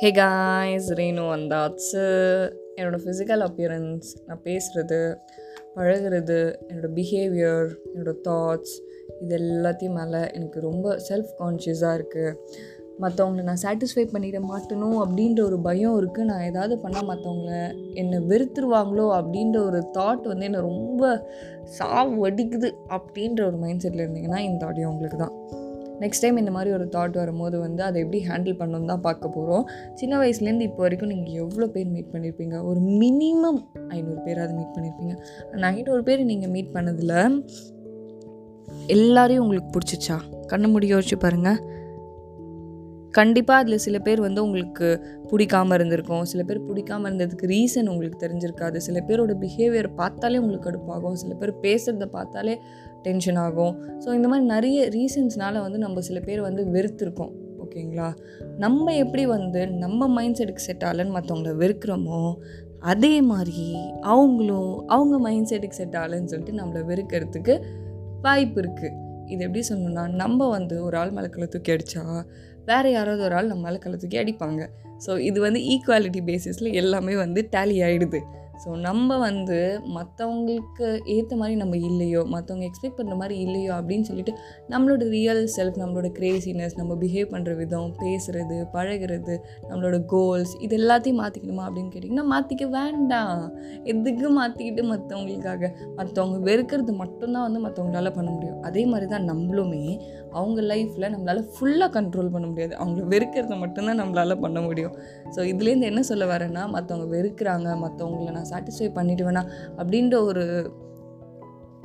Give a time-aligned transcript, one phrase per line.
[0.00, 2.02] Hey guys Renu வந்தாச்சு.
[2.76, 5.16] என்னோடய physical appearance நான் பேசுகிறது
[5.74, 8.74] பழகுறது என்னோடய பிஹேவியர் என்னோடய தாட்ஸ்
[9.20, 12.36] இது எல்லாத்தையும் மேலே எனக்கு ரொம்ப செல்ஃப் கான்ஷியஸாக இருக்குது
[13.00, 19.20] மற்றவங்கள நான் சாட்டிஸ்ஃபை பண்ணிட மாட்டணும் அப்படின்ற ஒரு பயம் இருக்குது நான் ஏதாவது பண்ணால் மற்றவங்கள என்னை வெறுத்துருவாங்களோ
[19.20, 21.30] அப்படின்ற ஒரு தாட் வந்து என்னை ரொம்ப
[21.62, 25.66] சாவு அடிக்குது அப்படின்ற ஒரு மைண்ட் செட்டில் இருந்தீங்கன்னா இந்த ஆடியோ உங்களுக்கு தான்.
[26.00, 29.64] நெக்ஸ்ட் டைம் இந்த மாதிரி ஒரு தாட் வரும்போது வந்து அதை எப்படி ஹேண்டில் பண்ணணும் தான் பார்க்க போகிறோம்
[29.94, 35.14] சின்ன வயசுலேருந்து இப்போ வரைக்கும் நீங்கள் எவ்வளோ பேர் மீட் பண்ணியிருப்பீங்க ஒரு மினிமம் ஐநூறு பேராவது மீட் பண்ணியிருப்பீங்க
[35.52, 37.16] அந்த ஐநூறு பேர் நீங்கள் மீட் பண்ணதில்
[38.88, 40.16] எல்லாரையும் உங்களுக்கு பிடிச்சிச்சா?
[40.46, 41.58] கண்ணு முடிய வச்சு பாருங்கள்
[43.18, 44.88] கண்டிப்பாக அதில் சில பேர் வந்து உங்களுக்கு
[45.30, 46.24] பிடிக்காம இருந்திருக்கும்.
[46.24, 48.78] சில பேர் பிடிக்காம இருந்ததுக்கு ரீசன் உங்களுக்கு தெரிஞ்சிருக்காது.
[48.86, 51.18] சில பேரோட பிஹேவியர் பார்த்தாலே உங்களுக்கு கடுப்பாகும்.
[51.22, 52.54] சில பேர் பேசுகிறத பார்த்தாலே
[53.02, 53.74] டென்ஷன் ஆகும்.
[54.04, 57.32] ஸோ இந்த மாதிரி நிறைய ரீசன்ஸ்னால் வந்து நம்ம சில பேர் வந்து வெறுத்திருக்கோம்.
[57.64, 58.08] ஓகேங்களா?
[58.58, 62.20] நம்ம எப்படி வந்து நம்ம மைண்ட் செட்டுக்கு செட் ஆகலன்னு மற்றவங்கள வெறுக்கிறோமோ
[62.92, 63.66] அதே மாதிரி
[64.14, 67.54] அவங்களும் அவங்க மைண்ட் செட்டுக்கு செட் ஆகலன்னு சொல்லிட்டு நம்மளை வெறுக்கிறதுக்கு
[68.26, 68.94] வாய்ப்பு இருக்குது
[69.32, 72.04] இது எப்படி சொல்லணும்னா நம்ம வந்து ஒரு ஆள் மலக்களை தூக்கி அடித்தா
[72.68, 73.78] வேறு யாராவது ஒரு ஆள் நம்ம மேலே
[74.22, 74.62] அடிப்பாங்க.
[75.06, 78.20] ஸோ இது வந்து ஈக்குவாலிட்டி பேசிஸில் எல்லாமே வந்து டேலி ஆகிடுது
[78.64, 79.58] ஸோ நம்ம வந்து
[79.94, 84.32] மற்றவங்களுக்கு ஏற்ற மாதிரி நம்ம இல்லையோ மற்றவங்க எக்ஸ்பெக்ட் பண்ணுற மாதிரி இல்லையோ அப்படின்னு சொல்லிட்டு
[84.68, 89.36] நம்மளோட ரியல் செல்ஃப் நம்மளோட கிரேசினஸ் நம்ம பிஹேவ் பண்ணுற விதம் பேசுகிறது பழகிறது
[89.68, 93.42] நம்மளோட கோல்ஸ் இது எல்லாத்தையும் மாற்றிக்கணுமா அப்படின்னு கேட்டிங்கன்னா மாற்றிக்க வேண்டாம்.
[93.84, 98.62] எதுக்கு மாற்றிக்கிட்டு மற்றவங்களுக்காக மற்றவங்க வெறுக்கிறது மட்டும்தான் வந்து மற்றவங்களால பண்ண முடியும்.
[98.62, 99.84] அதே மாதிரி தான் நம்மளுமே
[100.32, 102.74] அவங்க லைஃப்பில் நம்மளால் ஃபுல்லாக கண்ட்ரோல் பண்ண முடியாது.
[102.76, 104.94] அவங்கள வெறுக்கிறத மட்டும்தான் நம்மளால் பண்ண முடியும்.
[105.36, 109.44] ஸோ இதுலேருந்து என்ன சொல்ல வரேன்னா மற்றவங்க வெறுக்கிறாங்க மற்றவங்கள நான் சாட்டிஸ்ஃபை பண்ணிடுவேனா?
[109.80, 110.44] அப்படின்ற ஒரு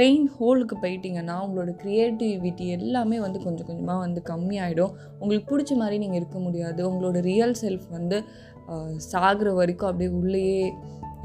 [0.00, 4.92] பெயின் ஹோலுக்கு போயிட்டீங்கன்னா உங்களோட க்ரியேட்டிவிட்டி எல்லாமே வந்து கொஞ்சம் கொஞ்சமாக வந்து கம்மியாயிடும்.
[5.18, 6.80] உங்களுக்கு பிடிச்ச மாதிரி நீங்கள் இருக்க முடியாது.
[6.90, 8.18] உங்களோட ரியல் செல்ஃப் வந்து
[8.96, 10.72] சாகிற வரைக்கும் அப்படியே உள்ளேயே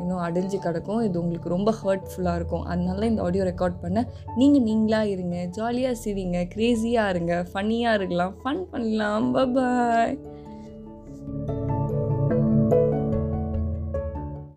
[0.00, 1.00] இன்னும் அடைஞ்சு கிடக்கும்.
[1.06, 2.64] இது உங்களுக்கு ரொம்ப ஹர்ட்ஃபுல்லாக இருக்கும்.
[2.72, 4.06] அதனால இந்த ஆடியோ ரெக்கார்ட் பண்ண
[4.40, 6.38] நீங்கள் நீங்களாக இருங்க ஜாலியாக சிரிங்க.
[6.54, 7.34] க்ரேஸியாக இருங்க.
[7.52, 8.34] ஃபன்னியாக இருக்கலாம்.
[8.44, 9.26] ஃபன் பண்ணலாம்.
[9.56, 10.16] பாய்